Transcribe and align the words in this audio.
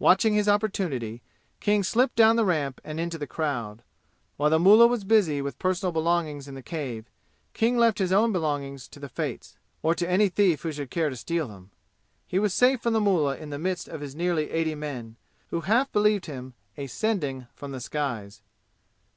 Watching 0.00 0.34
his 0.34 0.48
opportunity, 0.48 1.22
King 1.60 1.84
slipped 1.84 2.16
down 2.16 2.34
the 2.34 2.44
ramp 2.44 2.80
and 2.82 2.98
into 2.98 3.16
the 3.16 3.28
crowd, 3.28 3.84
while 4.36 4.50
the 4.50 4.58
mullah 4.58 4.88
was 4.88 5.04
busy 5.04 5.40
with 5.40 5.56
personal 5.60 5.92
belongings 5.92 6.48
in 6.48 6.56
the 6.56 6.62
cave. 6.64 7.08
King 7.52 7.76
left 7.78 8.00
his 8.00 8.10
own 8.10 8.32
belongings 8.32 8.88
to 8.88 8.98
the 8.98 9.08
fates, 9.08 9.54
or 9.80 9.94
to 9.94 10.10
any 10.10 10.28
thief 10.28 10.62
who 10.62 10.72
should 10.72 10.90
care 10.90 11.10
to 11.10 11.14
steal 11.16 11.46
them. 11.46 11.70
He 12.26 12.40
was 12.40 12.52
safe 12.52 12.82
from 12.82 12.92
the 12.92 13.00
mullah 13.00 13.36
in 13.36 13.50
the 13.50 13.56
midst 13.60 13.86
of 13.86 14.00
his 14.00 14.16
nearly 14.16 14.50
eighty 14.50 14.74
men, 14.74 15.14
who 15.50 15.60
half 15.60 15.92
believed 15.92 16.26
him 16.26 16.54
a 16.76 16.88
sending 16.88 17.46
from 17.54 17.70
the 17.70 17.78
skies. 17.78 18.42